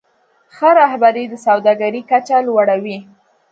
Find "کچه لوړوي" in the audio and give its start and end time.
2.11-2.97